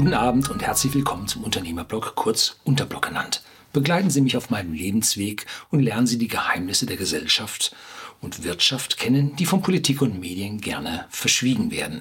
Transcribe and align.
Guten 0.00 0.14
Abend 0.14 0.48
und 0.48 0.62
herzlich 0.62 0.94
willkommen 0.94 1.28
zum 1.28 1.44
Unternehmerblog, 1.44 2.14
kurz 2.14 2.56
Unterblog 2.64 3.02
genannt. 3.02 3.42
Begleiten 3.74 4.08
Sie 4.08 4.22
mich 4.22 4.34
auf 4.34 4.48
meinem 4.48 4.72
Lebensweg 4.72 5.44
und 5.68 5.80
lernen 5.80 6.06
Sie 6.06 6.16
die 6.16 6.26
Geheimnisse 6.26 6.86
der 6.86 6.96
Gesellschaft 6.96 7.76
und 8.22 8.42
Wirtschaft 8.42 8.96
kennen, 8.96 9.36
die 9.36 9.44
von 9.44 9.60
Politik 9.60 10.00
und 10.00 10.18
Medien 10.18 10.62
gerne 10.62 11.04
verschwiegen 11.10 11.70
werden. 11.70 12.00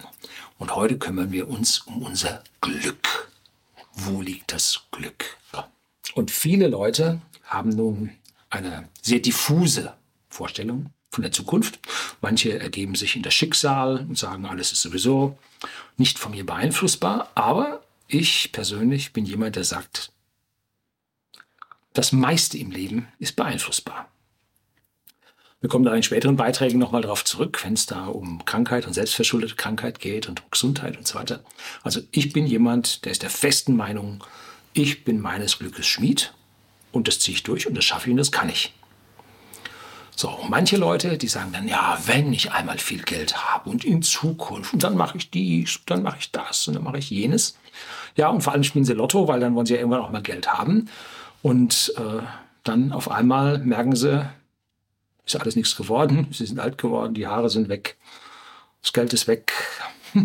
Und 0.57 0.77
heute 0.77 0.97
kümmern 0.97 1.33
wir 1.33 1.49
uns 1.49 1.79
um 1.79 2.01
unser 2.01 2.41
Glück. 2.61 3.29
Wo 3.93 4.21
liegt 4.21 4.53
das 4.53 4.79
Glück? 4.91 5.37
Und 6.15 6.31
viele 6.31 6.69
Leute 6.69 7.19
haben 7.43 7.71
nun 7.71 8.11
eine 8.49 8.87
sehr 9.01 9.19
diffuse 9.19 9.91
Vorstellung 10.29 10.93
von 11.09 11.23
der 11.23 11.33
Zukunft. 11.33 11.79
Manche 12.21 12.59
ergeben 12.59 12.95
sich 12.95 13.17
in 13.17 13.23
das 13.23 13.33
Schicksal 13.33 14.05
und 14.07 14.17
sagen, 14.17 14.45
alles 14.45 14.71
ist 14.71 14.83
sowieso 14.83 15.37
nicht 15.97 16.17
von 16.17 16.31
mir 16.31 16.45
beeinflussbar. 16.45 17.29
Aber 17.35 17.81
ich 18.09 18.51
persönlich 18.51 19.13
bin 19.13 19.25
jemand, 19.25 19.55
der 19.55 19.63
sagt, 19.63 20.11
das 21.93 22.11
meiste 22.11 22.57
im 22.57 22.71
Leben 22.71 23.07
ist 23.19 23.35
beeinflussbar. 23.35 24.11
Wir 25.61 25.69
kommen 25.69 25.85
da 25.85 25.93
in 25.93 26.03
späteren 26.03 26.37
Beiträgen 26.37 26.79
nochmal 26.79 27.01
darauf 27.01 27.23
zurück, 27.23 27.63
wenn 27.63 27.73
es 27.73 27.85
da 27.85 28.07
um 28.07 28.43
Krankheit 28.45 28.87
und 28.87 28.93
selbstverschuldete 28.93 29.55
Krankheit 29.55 29.99
geht 29.99 30.27
und 30.27 30.41
um 30.41 30.45
Gesundheit 30.49 30.97
und 30.97 31.07
so 31.07 31.19
weiter. 31.19 31.43
Also 31.83 32.01
ich 32.11 32.33
bin 32.33 32.47
jemand, 32.47 33.05
der 33.05 33.11
ist 33.11 33.23
der 33.23 33.29
festen 33.29 33.75
Meinung, 33.75 34.23
ich 34.73 35.03
bin 35.03 35.19
meines 35.19 35.59
Glückes 35.59 35.85
Schmied 35.85 36.33
und 36.91 37.07
das 37.07 37.19
ziehe 37.19 37.35
ich 37.35 37.43
durch 37.43 37.67
und 37.67 37.75
das 37.75 37.85
schaffe 37.85 38.07
ich 38.07 38.11
und 38.11 38.17
das 38.17 38.31
kann 38.31 38.49
ich. 38.49 38.73
So, 40.19 40.37
manche 40.49 40.75
Leute, 40.75 41.17
die 41.17 41.29
sagen 41.29 41.53
dann, 41.53 41.69
ja, 41.69 41.97
wenn 42.05 42.33
ich 42.33 42.51
einmal 42.51 42.77
viel 42.77 43.03
Geld 43.03 43.37
habe 43.37 43.69
und 43.69 43.85
in 43.85 44.01
Zukunft, 44.01 44.73
dann 44.83 44.97
mache 44.97 45.17
ich 45.17 45.31
dies, 45.31 45.79
dann 45.85 46.03
mache 46.03 46.17
ich 46.19 46.29
das 46.33 46.67
und 46.67 46.73
dann 46.73 46.83
mache 46.83 46.97
ich 46.97 47.09
jenes. 47.09 47.57
Ja, 48.17 48.27
und 48.27 48.41
vor 48.41 48.51
allem 48.51 48.65
spielen 48.65 48.83
sie 48.83 48.91
Lotto, 48.91 49.29
weil 49.29 49.39
dann 49.39 49.55
wollen 49.55 49.65
sie 49.65 49.75
ja 49.75 49.79
irgendwann 49.79 50.01
auch 50.01 50.09
mal 50.09 50.21
Geld 50.21 50.51
haben. 50.51 50.89
Und 51.41 51.93
äh, 51.95 52.21
dann 52.65 52.91
auf 52.91 53.09
einmal 53.09 53.59
merken 53.59 53.95
sie, 53.95 54.29
ist 55.25 55.37
alles 55.37 55.55
nichts 55.55 55.77
geworden, 55.77 56.27
sie 56.33 56.45
sind 56.45 56.59
alt 56.59 56.77
geworden, 56.77 57.13
die 57.13 57.25
Haare 57.25 57.49
sind 57.49 57.69
weg, 57.69 57.95
das 58.81 58.91
Geld 58.91 59.13
ist 59.13 59.29
weg. 59.29 59.53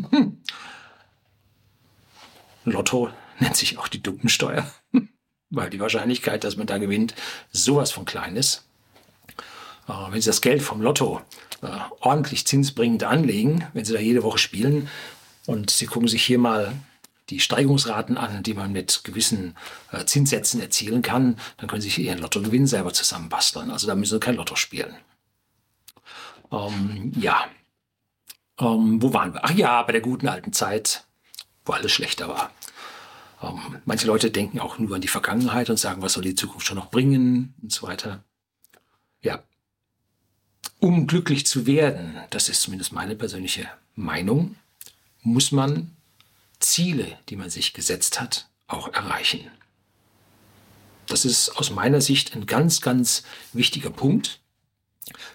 Lotto 2.64 3.11
nennt 3.39 3.55
sich 3.55 3.79
auch 3.79 3.86
die 3.86 4.03
Dumpensteuer, 4.03 4.69
weil 5.51 5.70
die 5.70 5.79
Wahrscheinlichkeit, 5.79 6.42
dass 6.42 6.56
man 6.56 6.67
da 6.67 6.79
gewinnt, 6.79 7.14
sowas 7.53 7.92
von 7.92 8.05
klein 8.05 8.34
ist. 8.34 8.64
Äh, 9.88 9.92
wenn 10.10 10.20
Sie 10.20 10.28
das 10.28 10.40
Geld 10.40 10.62
vom 10.62 10.80
Lotto 10.80 11.20
äh, 11.62 11.68
ordentlich 12.00 12.46
zinsbringend 12.46 13.04
anlegen, 13.04 13.66
wenn 13.72 13.84
Sie 13.84 13.92
da 13.92 14.00
jede 14.00 14.22
Woche 14.22 14.38
spielen 14.38 14.88
und 15.46 15.70
Sie 15.70 15.86
gucken 15.86 16.08
sich 16.08 16.24
hier 16.24 16.38
mal 16.38 16.74
die 17.30 17.40
Steigungsraten 17.40 18.18
an, 18.18 18.42
die 18.42 18.55
man 18.55 18.72
mit 18.72 19.02
gewissen 19.05 19.56
äh, 19.92 20.05
Zinssätzen 20.05 20.60
erzielen 20.60 21.02
kann, 21.02 21.38
dann 21.56 21.68
können 21.68 21.80
Sie 21.80 21.88
sich 21.88 21.98
Ihren 21.98 22.18
Lottogewinn 22.18 22.66
selber 22.66 22.92
zusammenbasteln. 22.92 23.70
Also 23.70 23.86
da 23.86 23.94
müssen 23.94 24.14
Sie 24.14 24.20
kein 24.20 24.36
Lotto 24.36 24.56
spielen. 24.56 24.94
Ähm, 26.52 27.12
ja. 27.18 27.46
Ähm, 28.60 29.02
wo 29.02 29.12
waren 29.12 29.32
wir? 29.32 29.44
Ach 29.44 29.50
ja, 29.50 29.82
bei 29.82 29.92
der 29.92 30.00
guten 30.00 30.28
alten 30.28 30.52
Zeit, 30.52 31.05
wo 31.64 31.72
alles 31.72 31.92
schlechter 31.92 32.28
war. 32.28 32.50
Ähm, 33.42 33.80
manche 33.84 34.06
Leute 34.06 34.30
denken 34.30 34.60
auch 34.60 34.78
nur 34.78 34.94
an 34.94 35.00
die 35.00 35.08
Vergangenheit 35.08 35.70
und 35.70 35.78
sagen, 35.78 36.02
was 36.02 36.12
soll 36.12 36.22
die 36.22 36.34
Zukunft 36.34 36.66
schon 36.66 36.77
noch 36.77 36.90
bringen 36.90 37.55
und 37.62 37.72
so 37.72 37.86
weiter. 37.86 38.22
Ja. 39.22 39.42
Um 40.84 41.06
glücklich 41.06 41.46
zu 41.46 41.64
werden, 41.64 42.18
das 42.28 42.50
ist 42.50 42.60
zumindest 42.60 42.92
meine 42.92 43.16
persönliche 43.16 43.66
Meinung, 43.96 44.56
muss 45.22 45.50
man 45.50 45.96
Ziele, 46.60 47.16
die 47.30 47.36
man 47.36 47.48
sich 47.48 47.72
gesetzt 47.72 48.20
hat, 48.20 48.50
auch 48.66 48.92
erreichen. 48.92 49.50
Das 51.06 51.24
ist 51.24 51.56
aus 51.56 51.70
meiner 51.70 52.02
Sicht 52.02 52.36
ein 52.36 52.44
ganz, 52.44 52.83
ganz 52.83 53.23
wichtiger 53.55 53.89
Punkt. 53.89 54.40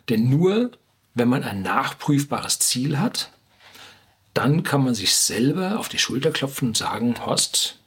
Denn 0.07 0.29
nur 0.29 0.69
wenn 1.15 1.29
man 1.29 1.43
ein 1.43 1.63
nachprüfbares 1.63 2.59
Ziel 2.59 2.99
hat, 2.99 3.31
dann 4.35 4.61
kann 4.61 4.83
man 4.83 4.93
sich 4.93 5.15
selber 5.15 5.79
auf 5.79 5.89
die 5.89 5.97
Schulter 5.97 6.29
klopfen 6.29 6.67
und 6.67 6.77
sagen, 6.77 7.25
Horst, 7.25 7.79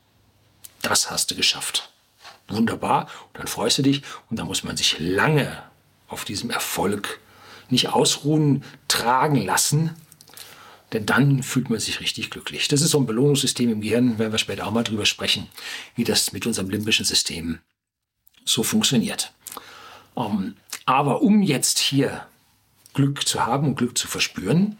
das 0.81 1.13
hast 1.13 1.31
du 1.31 1.37
geschafft. 1.37 1.93
Wunderbar. 2.49 3.03
Und 3.29 3.39
dann 3.39 3.47
freust 3.47 3.79
du 3.79 3.83
dich 3.83 4.03
und 4.31 4.41
dann 4.41 4.49
muss 4.49 4.65
man 4.65 4.77
sich 4.77 4.99
lange 4.99 5.63
auf 6.09 6.25
diesem 6.25 6.51
Erfolg 6.51 7.21
nicht 7.73 7.89
ausruhen, 7.89 8.63
tragen 8.87 9.45
lassen, 9.45 9.91
denn 10.93 11.07
dann 11.07 11.43
fühlt 11.43 11.71
man 11.71 11.81
sich 11.81 12.01
richtig 12.01 12.31
glücklich. 12.31 12.69
Das 12.69 12.83
ist 12.83 12.91
so 12.91 12.99
ein 12.99 13.07
Belohnungssystem 13.07 13.71
im 13.71 13.81
Gehirn, 13.81 14.19
werden 14.19 14.33
wir 14.33 14.39
später 14.39 14.67
auch 14.67 14.73
mal 14.73 14.85
drüber 14.85 15.07
sprechen, 15.07 15.49
wie 15.97 16.05
das 16.05 16.33
mit 16.33 16.47
unserem 16.47 16.71
limbischen 16.71 17.05
System 17.05 17.59
so 18.45 18.63
funktioniert. 18.63 19.33
Um, 20.15 20.43
ähm, 20.43 20.57
aber 20.85 21.23
um 21.23 21.43
jetzt 21.43 21.79
hier 21.79 22.27
Glück 22.93 23.27
zu 23.27 23.47
haben 23.47 23.69
und 23.69 23.77
Glück 23.77 23.97
zu 23.97 24.09
verspüren, 24.09 24.79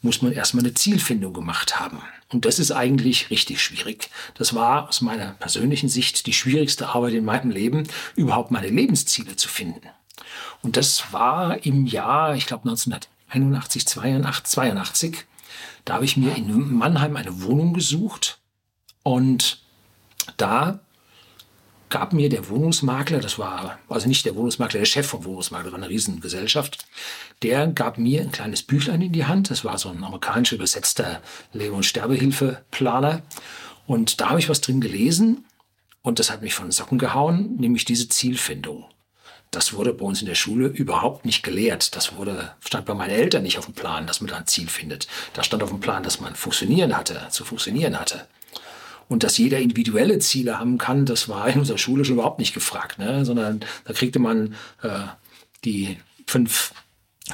muss 0.00 0.20
man 0.20 0.32
erstmal 0.32 0.64
eine 0.64 0.74
Zielfindung 0.74 1.32
gemacht 1.32 1.78
haben. 1.78 2.02
Und 2.32 2.44
das 2.44 2.58
ist 2.58 2.72
eigentlich 2.72 3.30
richtig 3.30 3.62
schwierig. 3.62 4.10
Das 4.34 4.54
war 4.54 4.88
aus 4.88 5.00
meiner 5.00 5.32
persönlichen 5.34 5.88
Sicht 5.88 6.26
die 6.26 6.32
schwierigste 6.32 6.88
Arbeit 6.88 7.12
in 7.12 7.24
meinem 7.24 7.50
Leben, 7.50 7.86
überhaupt 8.16 8.50
meine 8.50 8.68
Lebensziele 8.68 9.36
zu 9.36 9.48
finden. 9.48 9.88
Und 10.62 10.76
das 10.76 11.12
war 11.12 11.64
im 11.64 11.86
Jahr, 11.86 12.34
ich 12.34 12.46
glaube 12.46 12.68
1900. 12.68 13.08
81, 13.32 13.86
82, 13.86 14.44
82. 14.44 15.24
Da 15.84 15.94
habe 15.94 16.04
ich 16.04 16.16
mir 16.16 16.36
in 16.36 16.74
Mannheim 16.76 17.16
eine 17.16 17.42
Wohnung 17.42 17.72
gesucht 17.72 18.38
und 19.02 19.62
da 20.36 20.80
gab 21.88 22.12
mir 22.12 22.28
der 22.28 22.48
Wohnungsmakler, 22.48 23.20
das 23.20 23.38
war 23.38 23.78
also 23.88 24.08
nicht 24.08 24.24
der 24.24 24.34
Wohnungsmakler, 24.36 24.80
der 24.80 24.86
Chef 24.86 25.06
vom 25.06 25.24
Wohnungsmakler, 25.24 25.64
das 25.64 25.72
war 25.72 25.78
eine 25.78 25.88
Riesengesellschaft, 25.88 26.86
der 27.42 27.66
gab 27.66 27.98
mir 27.98 28.22
ein 28.22 28.32
kleines 28.32 28.62
Büchlein 28.62 29.02
in 29.02 29.12
die 29.12 29.26
Hand. 29.26 29.50
Das 29.50 29.64
war 29.64 29.76
so 29.76 29.88
ein 29.90 30.02
amerikanischer 30.02 30.56
übersetzter 30.56 31.20
Leben- 31.52 31.74
und 31.74 31.84
Sterbehilfeplaner. 31.84 33.22
Und 33.86 34.20
da 34.20 34.30
habe 34.30 34.38
ich 34.38 34.48
was 34.48 34.60
drin 34.60 34.80
gelesen 34.80 35.44
und 36.02 36.18
das 36.18 36.30
hat 36.30 36.40
mich 36.40 36.54
von 36.54 36.66
den 36.66 36.72
Socken 36.72 36.98
gehauen, 36.98 37.56
nämlich 37.56 37.84
diese 37.84 38.08
Zielfindung. 38.08 38.86
Das 39.52 39.74
wurde 39.74 39.92
bei 39.92 40.04
uns 40.04 40.20
in 40.20 40.26
der 40.26 40.34
Schule 40.34 40.66
überhaupt 40.66 41.26
nicht 41.26 41.42
gelehrt. 41.42 41.94
Das 41.94 42.16
wurde, 42.16 42.52
stand 42.64 42.86
bei 42.86 42.94
meinen 42.94 43.10
Eltern 43.10 43.42
nicht 43.42 43.58
auf 43.58 43.66
dem 43.66 43.74
Plan, 43.74 44.06
dass 44.06 44.22
man 44.22 44.30
da 44.30 44.38
ein 44.38 44.46
Ziel 44.46 44.66
findet. 44.66 45.06
Da 45.34 45.44
stand 45.44 45.62
auf 45.62 45.68
dem 45.68 45.78
Plan, 45.78 46.02
dass 46.02 46.20
man 46.20 46.34
funktionieren 46.34 46.96
hatte, 46.96 47.26
zu 47.30 47.44
funktionieren 47.44 48.00
hatte. 48.00 48.26
Und 49.08 49.24
dass 49.24 49.36
jeder 49.36 49.58
individuelle 49.58 50.18
Ziele 50.20 50.58
haben 50.58 50.78
kann, 50.78 51.04
das 51.04 51.28
war 51.28 51.46
in 51.48 51.58
unserer 51.58 51.76
Schule 51.76 52.02
schon 52.04 52.14
überhaupt 52.14 52.38
nicht 52.38 52.54
gefragt, 52.54 52.98
ne? 52.98 53.26
sondern 53.26 53.60
da 53.84 53.92
kriegte 53.92 54.18
man 54.18 54.54
äh, 54.80 55.00
die 55.66 55.98
fünf 56.26 56.72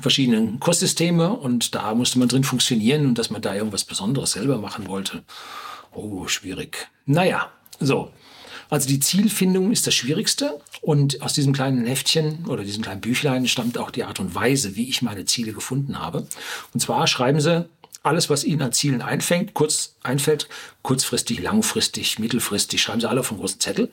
verschiedenen 0.03 0.59
Kurssysteme 0.59 1.33
und 1.33 1.77
da 1.77 1.95
musste 1.95 2.19
man 2.19 2.27
drin 2.27 2.43
funktionieren 2.43 3.07
und 3.07 3.17
dass 3.17 3.31
man 3.31 3.43
da 3.43 3.55
irgendwas 3.55 3.85
Besonderes 3.85 4.33
selber 4.33 4.59
machen 4.59 4.89
wollte. 4.89 5.23
Oh, 5.93 6.27
schwierig. 6.27 6.89
Naja, 7.07 7.53
so. 7.79 8.11
Also 8.71 8.89
die 8.89 9.01
Zielfindung 9.01 9.73
ist 9.73 9.87
das 9.87 9.95
Schwierigste 9.95 10.61
und 10.83 11.23
aus 11.23 11.33
diesem 11.33 11.53
kleinen 11.53 11.87
Heftchen 11.87 12.47
oder 12.47 12.65
diesem 12.65 12.83
kleinen 12.83 13.01
Büchlein 13.01 13.49
stammt 13.49 13.79
auch 13.79 13.91
die 13.91 14.05
Art 14.05 14.21
und 14.21 14.35
Weise, 14.35 14.77
wie 14.77 14.89
ich 14.89 15.03
meine 15.03 15.25
Ziele 15.25 15.53
gefunden 15.53 15.99
habe. 15.99 16.27
Und 16.75 16.81
zwar 16.81 17.07
schreiben 17.07 17.41
Sie 17.41 17.69
alles, 18.03 18.31
was 18.31 18.45
Ihnen 18.45 18.63
an 18.63 18.73
Zielen 18.73 19.03
einfängt, 19.03 19.55
kurz 19.55 19.97
einfällt, 20.03 20.49
kurzfristig, 20.83 21.41
langfristig, 21.41 22.19
mittelfristig, 22.19 22.81
schreiben 22.81 23.01
Sie 23.01 23.09
alle 23.09 23.21
auf 23.21 23.31
einen 23.31 23.41
großen 23.41 23.61
Zettel. 23.61 23.91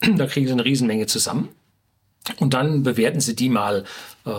Da 0.00 0.26
kriegen 0.26 0.46
Sie 0.46 0.52
eine 0.52 0.64
Riesenmenge 0.64 1.06
zusammen. 1.06 1.48
Und 2.38 2.54
dann 2.54 2.82
bewerten 2.82 3.20
Sie 3.20 3.34
die 3.34 3.48
mal 3.48 3.84
äh, 4.26 4.30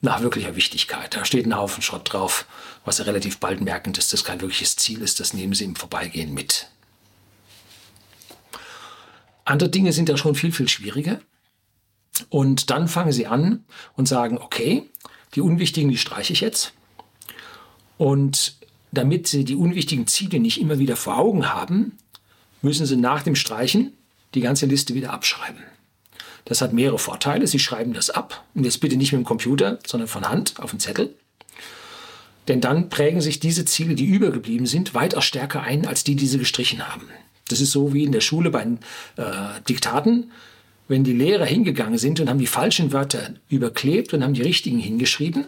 nach 0.00 0.20
wirklicher 0.20 0.56
Wichtigkeit. 0.56 1.14
Da 1.14 1.24
steht 1.24 1.46
ein 1.46 1.56
Haufen 1.56 1.82
Schrott 1.82 2.12
drauf, 2.12 2.46
was 2.84 2.96
Sie 2.98 3.06
relativ 3.06 3.38
bald 3.38 3.60
merken, 3.60 3.92
dass 3.92 4.08
das 4.08 4.24
kein 4.24 4.40
wirkliches 4.40 4.76
Ziel 4.76 5.00
ist. 5.00 5.20
Das 5.20 5.32
nehmen 5.32 5.54
Sie 5.54 5.64
im 5.64 5.76
Vorbeigehen 5.76 6.34
mit. 6.34 6.68
Andere 9.44 9.70
Dinge 9.70 9.92
sind 9.92 10.08
ja 10.08 10.16
schon 10.16 10.34
viel, 10.34 10.52
viel 10.52 10.68
schwieriger. 10.68 11.20
Und 12.28 12.70
dann 12.70 12.88
fangen 12.88 13.12
sie 13.12 13.26
an 13.26 13.64
und 13.96 14.06
sagen, 14.06 14.38
okay, 14.38 14.88
die 15.34 15.40
unwichtigen, 15.40 15.90
die 15.90 15.98
streiche 15.98 16.32
ich 16.32 16.40
jetzt. 16.40 16.74
Und 17.96 18.56
damit 18.92 19.26
sie 19.26 19.44
die 19.44 19.56
unwichtigen 19.56 20.06
Ziele 20.06 20.38
nicht 20.38 20.60
immer 20.60 20.78
wieder 20.78 20.96
vor 20.96 21.18
Augen 21.18 21.48
haben, 21.52 21.98
müssen 22.60 22.86
sie 22.86 22.96
nach 22.96 23.22
dem 23.22 23.34
Streichen 23.34 23.92
die 24.34 24.40
ganze 24.40 24.66
Liste 24.66 24.94
wieder 24.94 25.12
abschreiben. 25.12 25.62
Das 26.44 26.60
hat 26.60 26.72
mehrere 26.72 26.98
Vorteile. 26.98 27.46
Sie 27.46 27.58
schreiben 27.58 27.94
das 27.94 28.10
ab 28.10 28.44
und 28.54 28.64
jetzt 28.64 28.80
bitte 28.80 28.96
nicht 28.96 29.12
mit 29.12 29.20
dem 29.20 29.24
Computer, 29.24 29.78
sondern 29.86 30.08
von 30.08 30.28
Hand 30.28 30.54
auf 30.58 30.70
den 30.70 30.80
Zettel. 30.80 31.14
Denn 32.48 32.60
dann 32.60 32.88
prägen 32.88 33.20
sich 33.20 33.40
diese 33.40 33.64
Ziele, 33.64 33.94
die 33.94 34.06
übergeblieben 34.06 34.66
sind, 34.66 34.94
weitaus 34.94 35.24
stärker 35.24 35.62
ein 35.62 35.86
als 35.86 36.02
die, 36.02 36.16
die 36.16 36.26
sie 36.26 36.38
gestrichen 36.38 36.88
haben. 36.88 37.08
Das 37.52 37.60
ist 37.60 37.72
so 37.72 37.92
wie 37.92 38.04
in 38.04 38.12
der 38.12 38.20
Schule 38.20 38.50
bei 38.50 38.64
den 38.64 38.78
äh, 39.16 39.60
Diktaten. 39.68 40.32
Wenn 40.88 41.04
die 41.04 41.12
Lehrer 41.12 41.44
hingegangen 41.44 41.98
sind 41.98 42.18
und 42.18 42.28
haben 42.28 42.38
die 42.38 42.46
falschen 42.46 42.92
Wörter 42.92 43.34
überklebt 43.48 44.12
und 44.12 44.24
haben 44.24 44.34
die 44.34 44.42
richtigen 44.42 44.78
hingeschrieben, 44.78 45.46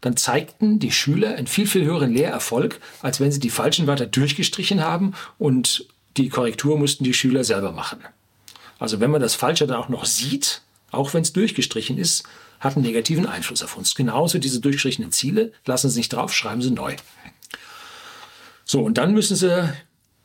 dann 0.00 0.16
zeigten 0.16 0.78
die 0.78 0.90
Schüler 0.90 1.34
einen 1.34 1.46
viel, 1.46 1.66
viel 1.66 1.84
höheren 1.84 2.12
Lehrerfolg, 2.12 2.80
als 3.02 3.20
wenn 3.20 3.30
sie 3.30 3.40
die 3.40 3.50
falschen 3.50 3.86
Wörter 3.86 4.06
durchgestrichen 4.06 4.82
haben 4.82 5.14
und 5.38 5.86
die 6.16 6.28
Korrektur 6.28 6.78
mussten 6.78 7.04
die 7.04 7.14
Schüler 7.14 7.44
selber 7.44 7.72
machen. 7.72 8.00
Also 8.78 9.00
wenn 9.00 9.10
man 9.10 9.20
das 9.20 9.34
Falsche 9.34 9.66
dann 9.66 9.76
auch 9.76 9.88
noch 9.88 10.04
sieht, 10.04 10.62
auch 10.90 11.14
wenn 11.14 11.22
es 11.22 11.32
durchgestrichen 11.32 11.98
ist, 11.98 12.24
hat 12.60 12.76
einen 12.76 12.84
negativen 12.84 13.26
Einfluss 13.26 13.62
auf 13.62 13.76
uns. 13.76 13.94
Genauso 13.94 14.38
diese 14.38 14.60
durchgestrichenen 14.60 15.12
Ziele, 15.12 15.52
lassen 15.66 15.90
Sie 15.90 16.00
nicht 16.00 16.12
drauf, 16.12 16.34
schreiben 16.34 16.62
Sie 16.62 16.70
neu. 16.70 16.96
So, 18.64 18.82
und 18.82 18.98
dann 18.98 19.14
müssen 19.14 19.36
Sie 19.36 19.72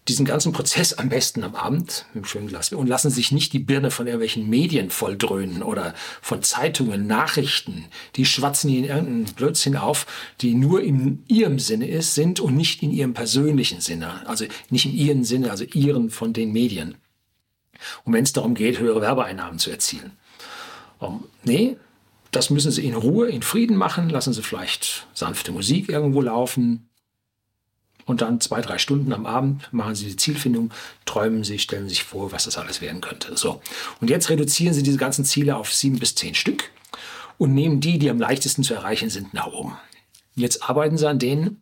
diesen 0.07 0.25
ganzen 0.25 0.53
Prozess 0.53 0.93
am 0.93 1.09
besten 1.09 1.43
am 1.43 1.55
Abend 1.55 2.05
mit 2.13 2.23
einem 2.23 2.25
schönen 2.25 2.47
Glas 2.47 2.71
und 2.71 2.87
lassen 2.87 3.11
sich 3.11 3.31
nicht 3.31 3.51
die 3.53 3.59
Birne 3.59 3.91
von 3.91 4.07
irgendwelchen 4.07 4.49
Medien 4.49 4.89
volldröhnen 4.89 5.63
oder 5.63 5.93
von 6.21 6.43
Zeitungen, 6.43 7.07
Nachrichten. 7.07 7.85
Die 8.15 8.25
schwatzen 8.25 8.69
ihnen 8.69 8.85
irgendeinen 8.85 9.25
Blödsinn 9.35 9.75
auf, 9.75 10.05
die 10.41 10.53
nur 10.53 10.81
in 10.81 11.23
ihrem 11.27 11.59
Sinne 11.59 11.87
ist, 11.87 12.15
sind 12.15 12.39
und 12.39 12.55
nicht 12.55 12.81
in 12.83 12.91
ihrem 12.91 13.13
persönlichen 13.13 13.81
Sinne. 13.81 14.25
Also 14.27 14.45
nicht 14.69 14.85
in 14.85 14.93
ihrem 14.93 15.23
Sinne, 15.23 15.51
also 15.51 15.65
ihren 15.65 16.09
von 16.09 16.33
den 16.33 16.51
Medien. 16.51 16.95
Und 18.05 18.13
wenn 18.13 18.23
es 18.23 18.33
darum 18.33 18.55
geht, 18.55 18.79
höhere 18.79 19.01
Werbeeinnahmen 19.01 19.59
zu 19.59 19.69
erzielen. 19.69 20.13
Um, 20.99 21.25
nee, 21.43 21.77
das 22.31 22.49
müssen 22.49 22.71
Sie 22.71 22.85
in 22.85 22.95
Ruhe, 22.95 23.29
in 23.29 23.41
Frieden 23.41 23.77
machen. 23.77 24.09
Lassen 24.09 24.33
Sie 24.33 24.41
vielleicht 24.41 25.07
sanfte 25.13 25.51
Musik 25.51 25.89
irgendwo 25.89 26.21
laufen, 26.21 26.89
und 28.07 28.21
dann 28.21 28.41
zwei, 28.41 28.61
drei 28.61 28.79
Stunden 28.79 29.13
am 29.13 29.25
Abend 29.25 29.71
machen 29.71 29.93
Sie 29.93 30.05
die 30.05 30.15
Zielfindung, 30.15 30.71
träumen 31.05 31.43
Sie, 31.43 31.59
stellen 31.59 31.89
sich 31.89 32.03
vor, 32.03 32.31
was 32.31 32.45
das 32.45 32.57
alles 32.57 32.81
werden 32.81 33.01
könnte. 33.01 33.37
So. 33.37 33.61
Und 34.01 34.09
jetzt 34.09 34.29
reduzieren 34.29 34.73
Sie 34.73 34.81
diese 34.81 34.97
ganzen 34.97 35.25
Ziele 35.25 35.57
auf 35.57 35.71
sieben 35.71 35.99
bis 35.99 36.15
zehn 36.15 36.33
Stück 36.33 36.71
und 37.37 37.53
nehmen 37.53 37.81
die, 37.81 37.99
die 37.99 38.09
am 38.09 38.19
leichtesten 38.19 38.63
zu 38.63 38.73
erreichen 38.73 39.09
sind, 39.09 39.33
nach 39.33 39.47
oben. 39.47 39.77
Jetzt 40.35 40.67
arbeiten 40.67 40.97
Sie 40.97 41.07
an 41.07 41.19
denen 41.19 41.61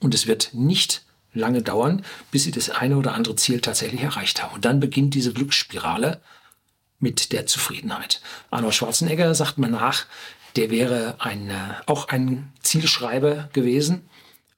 und 0.00 0.14
es 0.14 0.26
wird 0.26 0.54
nicht 0.54 1.04
lange 1.34 1.62
dauern, 1.62 2.02
bis 2.30 2.44
Sie 2.44 2.50
das 2.50 2.70
eine 2.70 2.96
oder 2.96 3.12
andere 3.12 3.36
Ziel 3.36 3.60
tatsächlich 3.60 4.00
erreicht 4.00 4.42
haben. 4.42 4.54
Und 4.54 4.64
dann 4.64 4.80
beginnt 4.80 5.14
diese 5.14 5.34
Glücksspirale 5.34 6.22
mit 6.98 7.32
der 7.32 7.44
Zufriedenheit. 7.44 8.22
Arnold 8.50 8.74
Schwarzenegger 8.74 9.34
sagt 9.34 9.58
man 9.58 9.72
nach, 9.72 10.06
der 10.56 10.70
wäre 10.70 11.16
ein, 11.18 11.50
äh, 11.50 11.54
auch 11.84 12.08
ein 12.08 12.52
Zielschreiber 12.62 13.50
gewesen 13.52 14.08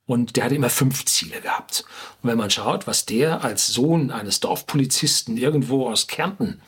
und 0.06 0.36
der 0.36 0.44
hatte 0.44 0.54
immer 0.54 0.70
fünf 0.70 1.04
Ziele 1.04 1.40
gehabt. 1.40 1.84
Und 2.22 2.30
wenn 2.30 2.38
man 2.38 2.50
schaut, 2.50 2.86
was 2.86 3.06
der 3.06 3.44
als 3.44 3.66
Sohn 3.66 4.10
eines 4.10 4.40
Dorfpolizisten 4.40 5.36
irgendwo 5.36 5.88
aus 5.88 6.06
Kärnten 6.06 6.60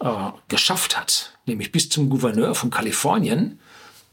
äh, 0.00 0.30
geschafft 0.48 0.98
hat, 0.98 1.32
nämlich 1.46 1.72
bis 1.72 1.88
zum 1.88 2.10
Gouverneur 2.10 2.54
von 2.54 2.70
Kalifornien 2.70 3.58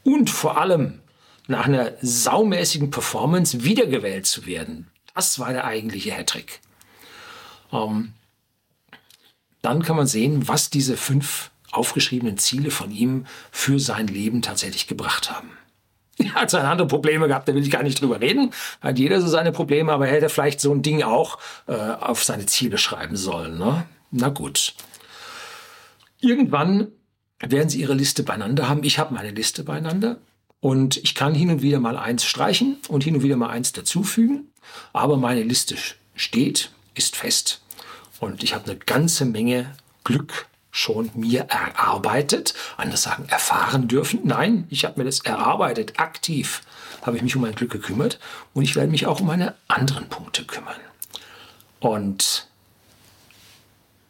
und 0.04 0.30
vor 0.30 0.58
allem 0.58 1.00
nach 1.46 1.66
einer 1.66 1.92
saumäßigen 2.00 2.90
Performance 2.90 3.62
wiedergewählt 3.62 4.26
zu 4.26 4.46
werden, 4.46 4.90
das 5.14 5.38
war 5.38 5.52
der 5.52 5.64
eigentliche 5.64 6.12
Hattrick. 6.12 6.60
Ähm, 7.72 8.14
dann 9.62 9.82
kann 9.82 9.96
man 9.96 10.06
sehen, 10.06 10.48
was 10.48 10.70
diese 10.70 10.96
fünf 10.96 11.50
aufgeschriebenen 11.72 12.38
Ziele 12.38 12.70
von 12.70 12.90
ihm 12.90 13.26
für 13.50 13.78
sein 13.80 14.06
Leben 14.06 14.40
tatsächlich 14.40 14.86
gebracht 14.86 15.30
haben. 15.30 15.50
Er 16.24 16.34
hat 16.34 16.50
seine 16.50 16.68
anderen 16.68 16.88
Probleme 16.88 17.28
gehabt, 17.28 17.48
da 17.48 17.54
will 17.54 17.62
ich 17.62 17.70
gar 17.70 17.82
nicht 17.82 18.00
drüber 18.00 18.20
reden. 18.20 18.52
Hat 18.80 18.98
jeder 18.98 19.20
so 19.20 19.28
seine 19.28 19.52
Probleme, 19.52 19.92
aber 19.92 20.08
er 20.08 20.14
hätte 20.14 20.28
vielleicht 20.28 20.60
so 20.60 20.72
ein 20.72 20.82
Ding 20.82 21.02
auch 21.02 21.38
äh, 21.66 21.74
auf 21.74 22.24
seine 22.24 22.46
Ziele 22.46 22.78
schreiben 22.78 23.16
sollen. 23.16 23.58
Ne? 23.58 23.86
Na 24.10 24.28
gut. 24.28 24.74
Irgendwann 26.20 26.88
werden 27.40 27.68
Sie 27.68 27.80
Ihre 27.80 27.94
Liste 27.94 28.22
beieinander 28.22 28.68
haben. 28.68 28.82
Ich 28.82 28.98
habe 28.98 29.14
meine 29.14 29.30
Liste 29.30 29.62
beieinander. 29.62 30.18
Und 30.60 30.96
ich 30.96 31.14
kann 31.14 31.34
hin 31.34 31.50
und 31.50 31.62
wieder 31.62 31.80
mal 31.80 31.98
eins 31.98 32.24
streichen 32.24 32.78
und 32.88 33.04
hin 33.04 33.16
und 33.16 33.22
wieder 33.22 33.36
mal 33.36 33.50
eins 33.50 33.72
dazufügen. 33.72 34.48
Aber 34.92 35.16
meine 35.16 35.42
Liste 35.42 35.76
steht, 36.14 36.70
ist 36.94 37.14
fest. 37.14 37.60
Und 38.20 38.42
ich 38.42 38.54
habe 38.54 38.70
eine 38.70 38.78
ganze 38.78 39.26
Menge 39.26 39.76
Glück 40.02 40.46
schon 40.76 41.10
mir 41.14 41.46
erarbeitet. 41.48 42.54
Andere 42.76 42.98
sagen, 42.98 43.26
erfahren 43.28 43.88
dürfen. 43.88 44.20
Nein, 44.24 44.66
ich 44.68 44.84
habe 44.84 45.00
mir 45.00 45.04
das 45.04 45.20
erarbeitet. 45.20 45.98
Aktiv 45.98 46.60
habe 47.02 47.16
ich 47.16 47.22
mich 47.22 47.34
um 47.34 47.42
mein 47.42 47.54
Glück 47.54 47.70
gekümmert 47.70 48.18
und 48.52 48.62
ich 48.62 48.76
werde 48.76 48.90
mich 48.90 49.06
auch 49.06 49.20
um 49.20 49.26
meine 49.26 49.54
anderen 49.68 50.08
Punkte 50.08 50.44
kümmern. 50.44 50.76
Und 51.80 52.46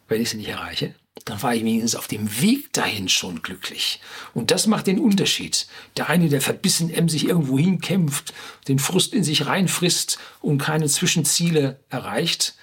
wenn 0.09 0.21
ich 0.21 0.29
sie 0.29 0.37
nicht 0.37 0.49
erreiche, 0.49 0.93
dann 1.23 1.41
war 1.41 1.55
ich 1.55 1.63
wenigstens 1.63 1.95
auf 1.95 2.07
dem 2.07 2.41
Weg 2.41 2.73
dahin 2.73 3.07
schon 3.09 3.41
glücklich. 3.41 4.01
Und 4.33 4.51
das 4.51 4.67
macht 4.67 4.87
den 4.87 4.99
Unterschied. 4.99 5.67
Der 5.95 6.09
eine, 6.09 6.29
der 6.29 6.41
verbissen 6.41 6.89
emsig 6.89 7.25
irgendwo 7.27 7.57
hinkämpft, 7.57 8.33
den 8.67 8.79
Frust 8.79 9.13
in 9.13 9.23
sich 9.23 9.45
reinfrisst 9.45 10.19
und 10.41 10.57
keine 10.59 10.87
Zwischenziele 10.87 11.79
erreicht, 11.89 12.55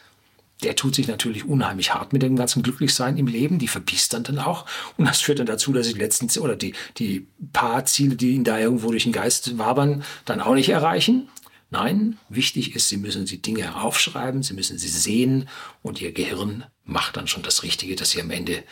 der 0.63 0.77
tut 0.77 0.95
sich 0.95 1.09
natürlich 1.09 1.45
unheimlich 1.45 1.95
hart 1.95 2.13
mit 2.13 2.23
dem 2.23 2.37
ganzen 2.37 2.63
Glücklichsein 2.63 3.19
im 3.19 3.27
Leben, 3.27 3.59
die 3.59 3.69
verbiest 3.69 4.13
dann, 4.15 4.25
dann 4.25 4.39
auch. 4.39 4.67
Und 4.97 5.07
das 5.07 5.21
führt 5.21 5.39
dann 5.39 5.47
dazu, 5.47 5.73
dass 5.73 5.89
die 5.89 5.99
letzten 5.99 6.31
oder 6.41 6.57
die, 6.57 6.75
die 6.97 7.27
paar 7.53 7.85
Ziele, 7.85 8.17
die 8.17 8.31
ihn 8.31 8.45
da 8.45 8.59
irgendwo 8.59 8.91
durch 8.91 9.05
den 9.05 9.13
Geist 9.13 9.59
wabern, 9.59 10.05
dann 10.25 10.41
auch 10.41 10.55
nicht 10.55 10.69
erreichen. 10.69 11.29
Nein, 11.71 12.19
wichtig 12.29 12.77
ist, 12.77 12.89
Sie 12.89 12.97
müssen 12.97 13.27
die 13.27 13.43
Dinge 13.43 13.75
aufschreiben, 13.83 14.43
Sie 14.43 14.55
müssen 14.55 14.79
sie 14.79 14.89
sehen 14.89 15.49
und 15.83 16.01
Ihr 16.01 16.13
Gehirn 16.13 16.65
macht 16.85 17.17
dann 17.17 17.27
schon 17.27 17.43
das 17.43 17.63
Richtige, 17.63 17.97
dass 17.97 18.11
Sie 18.11 18.21
am 18.21 18.31
Ende 18.31 18.63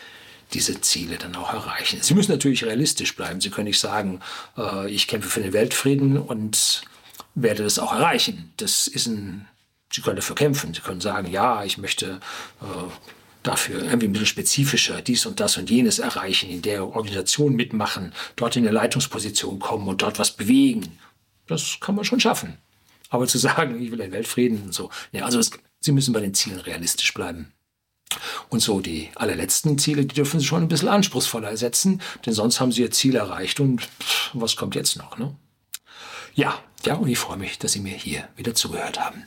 diese 0.55 0.81
Ziele 0.81 1.17
dann 1.17 1.35
auch 1.35 1.53
erreichen. 1.53 1.99
Sie 2.01 2.15
müssen 2.15 2.31
natürlich 2.31 2.65
realistisch 2.65 3.17
bleiben. 3.17 3.41
Sie 3.41 3.51
können 3.51 3.69
nicht 3.69 3.81
sagen, 3.81 4.21
äh, 4.57 4.91
ich 4.91 5.09
kämpfe 5.09 5.29
für 5.29 5.41
den 5.41 5.53
Weltfrieden 5.53 6.19
und 6.19 6.83
werde 7.35 7.65
das 7.65 7.79
auch 7.79 7.93
erreichen. 7.93 8.53
Das 8.59 8.87
ist 8.87 9.07
ein 9.07 9.49
Sie 9.93 10.01
können 10.01 10.17
dafür 10.17 10.37
kämpfen. 10.37 10.75
Sie 10.75 10.81
können 10.81 11.01
sagen, 11.01 11.31
ja, 11.31 11.65
ich 11.65 11.79
möchte 11.79 12.21
äh, 12.61 12.65
dafür 13.43 13.83
irgendwie 13.83 14.07
ein 14.07 14.13
bisschen 14.13 14.27
spezifischer 14.27 15.03
dies 15.03 15.27
und 15.27 15.41
das 15.41 15.57
und 15.57 15.71
jenes 15.71 15.99
erreichen, 15.99 16.51
in 16.51 16.63
der 16.63 16.87
Organisation 16.87 17.55
mitmachen, 17.55 18.13
dort 18.37 18.57
in 18.57 18.65
eine 18.67 18.75
Leitungsposition 18.75 19.59
kommen 19.59 19.89
und 19.89 20.03
dort 20.03 20.19
was 20.19 20.33
bewegen. 20.33 20.99
Das 21.47 21.79
kann 21.81 21.95
man 21.95 22.05
schon 22.05 22.21
schaffen. 22.21 22.59
Aber 23.11 23.27
zu 23.27 23.39
sagen, 23.39 23.83
ich 23.83 23.91
will 23.91 23.99
den 23.99 24.13
Weltfrieden 24.13 24.63
und 24.63 24.75
so, 24.75 24.91
ne, 25.13 25.25
also 25.25 25.39
es, 25.39 25.51
Sie 25.81 25.93
müssen 25.93 26.15
bei 26.15 26.21
den 26.21 26.33
Zielen 26.33 26.61
realistisch 26.61 27.13
bleiben. 27.13 27.53
Und 28.49 28.61
so 28.61 28.81
die 28.81 29.11
allerletzten 29.17 29.79
Ziele, 29.79 30.07
die 30.07 30.15
dürfen 30.15 30.39
Sie 30.39 30.47
schon 30.47 30.63
ein 30.63 30.69
bisschen 30.69 30.89
anspruchsvoller 30.89 31.57
setzen, 31.57 32.01
denn 32.25 32.35
sonst 32.35 32.61
haben 32.61 32.71
Sie 32.71 32.83
Ihr 32.83 32.91
Ziel 32.91 33.17
erreicht 33.17 33.59
und 33.59 33.83
pff, 33.83 34.31
was 34.35 34.57
kommt 34.57 34.75
jetzt 34.75 34.97
noch? 34.97 35.19
Ne? 35.19 35.35
Ja, 36.35 36.55
ja, 36.85 36.95
und 36.95 37.09
ich 37.09 37.19
freue 37.19 37.37
mich, 37.37 37.59
dass 37.59 37.73
Sie 37.73 37.81
mir 37.81 37.95
hier 37.95 38.29
wieder 38.37 38.55
zugehört 38.55 38.99
haben. 38.99 39.25